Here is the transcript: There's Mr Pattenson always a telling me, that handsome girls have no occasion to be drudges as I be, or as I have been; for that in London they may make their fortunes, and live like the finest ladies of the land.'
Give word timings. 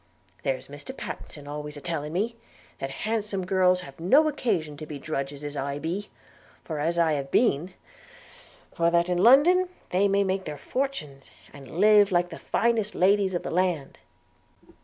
There's 0.41 0.65
Mr 0.67 0.97
Pattenson 0.97 1.47
always 1.47 1.77
a 1.77 1.79
telling 1.79 2.11
me, 2.13 2.35
that 2.79 2.89
handsome 3.05 3.45
girls 3.45 3.81
have 3.81 3.99
no 3.99 4.27
occasion 4.27 4.75
to 4.77 4.87
be 4.87 4.97
drudges 4.97 5.43
as 5.43 5.55
I 5.55 5.77
be, 5.77 6.09
or 6.67 6.79
as 6.79 6.97
I 6.97 7.13
have 7.13 7.29
been; 7.29 7.75
for 8.73 8.89
that 8.89 9.09
in 9.09 9.19
London 9.19 9.69
they 9.91 10.07
may 10.07 10.23
make 10.23 10.45
their 10.45 10.57
fortunes, 10.57 11.29
and 11.53 11.79
live 11.79 12.11
like 12.11 12.29
the 12.29 12.39
finest 12.39 12.95
ladies 12.95 13.35
of 13.35 13.43
the 13.43 13.51
land.' 13.51 13.99